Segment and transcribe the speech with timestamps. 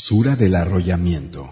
[0.00, 1.42] Sura del arrollamiento.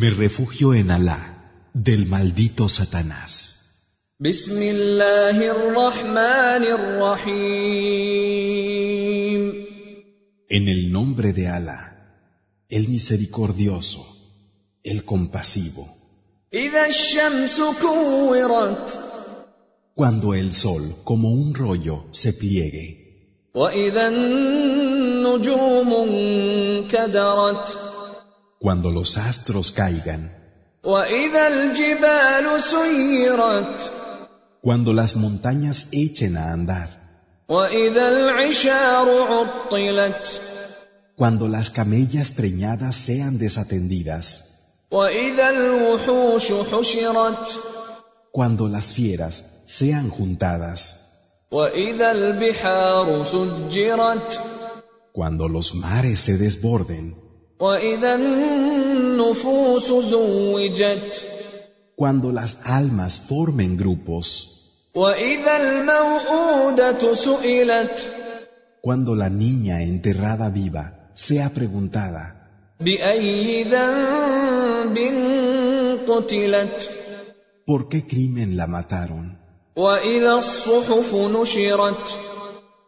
[0.00, 3.34] Me refugio en Alá, del maldito Satanás.
[10.56, 11.82] En el nombre de Alá,
[12.70, 14.06] el misericordioso,
[14.82, 15.86] el compasivo
[19.94, 23.48] cuando el sol como un rollo se pliegue.
[28.58, 30.22] Cuando los astros caigan.
[34.60, 36.90] Cuando las montañas echen a andar.
[41.16, 44.26] Cuando las camellas preñadas sean desatendidas.
[48.32, 51.00] Cuando las fieras sean juntadas.
[55.12, 57.16] Cuando los mares se desborden.
[61.96, 64.90] Cuando las almas formen grupos.
[68.82, 72.74] Cuando la niña enterrada viva sea preguntada.
[77.66, 79.43] ¿Por qué crimen la mataron?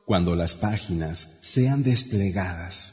[0.04, 2.92] Cuando las páginas sean desplegadas.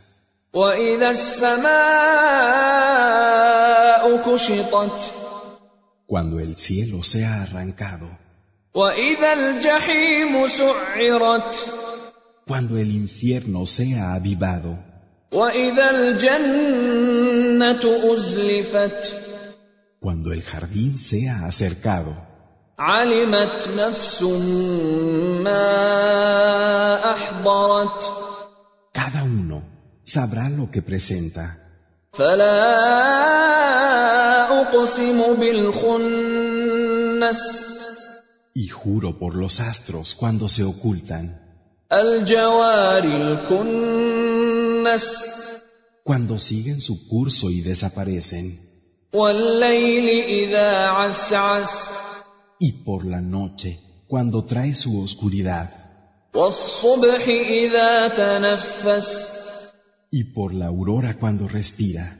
[6.08, 8.17] Cuando el cielo sea arrancado.
[12.47, 14.80] Cuando el infierno sea avivado.
[20.00, 22.32] Cuando el jardín sea acercado.
[22.78, 24.22] علمت نفس
[25.42, 28.02] ما أحضرت
[28.94, 29.62] Cada uno
[30.04, 31.56] sabrá lo que presenta.
[32.12, 32.60] فلا
[34.60, 37.41] أقسم بالخنس
[38.54, 41.36] Y juro por los astros cuando se ocultan.
[41.92, 44.26] الجوار الكنس
[46.04, 48.59] Cuando siguen su curso y desaparecen.
[49.12, 51.88] والليل إذا عسعس
[52.59, 55.69] Y por la noche, cuando trae su oscuridad.
[56.34, 59.28] والصبح إذا تنفس
[60.10, 62.16] Y por la aurora cuando respira.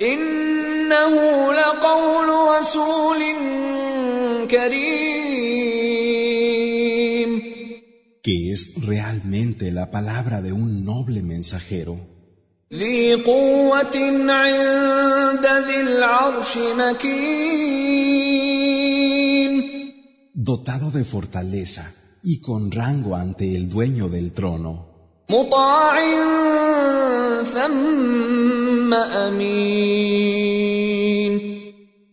[0.00, 3.20] إنه لقول رسول
[4.50, 5.32] كريم
[8.22, 11.96] que es realmente la palabra de un noble mensajero,
[12.72, 13.96] ذي قوة
[14.28, 18.12] عند ذي العرش مكين
[20.39, 24.85] dotado de fortaleza y con rango ante el dueño del trono.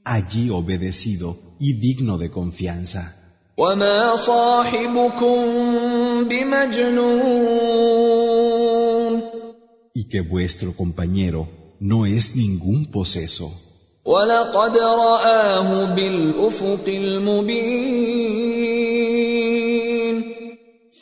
[0.05, 3.15] Allí obedecido y digno de confianza.
[9.95, 11.49] Y que vuestro compañero
[11.79, 13.53] no es ningún poseso.
[14.06, 18.19] ولقد رآه بالأفق المبين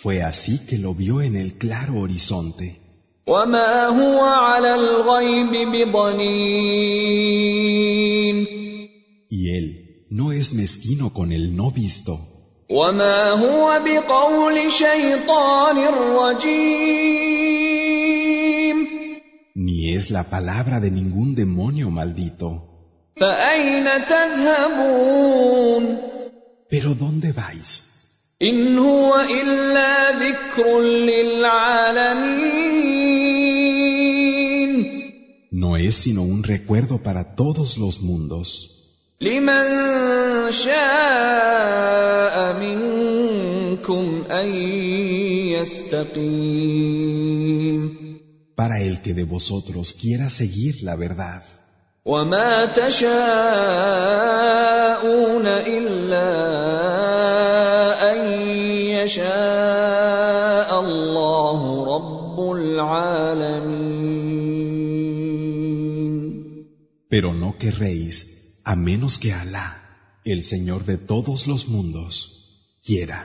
[0.01, 2.79] fue así que lo vio en el claro horizonte,
[3.27, 6.77] وما هو على الغيب بضنين
[9.29, 12.19] y él no es mezquino con el no visto,
[12.69, 15.77] وما هو بقول شيطان
[16.15, 17.17] رجيم
[19.55, 22.70] ni es la palabra de ningún demonio maldito.
[26.68, 27.86] Pero ¿dónde vais?
[35.50, 38.48] No es sino un recuerdo para todos los mundos.
[48.56, 51.61] Para el que de vosotros quiera seguir la verdad.
[52.05, 53.07] وما تشاءون
[55.47, 56.29] إلا
[58.11, 58.17] أن
[58.95, 64.17] يشاء الله رب العالمين
[67.09, 68.15] Pero no querréis,
[68.65, 69.67] a menos que Alá,
[70.25, 72.13] el Señor de todos los mundos,
[72.83, 73.19] quiera.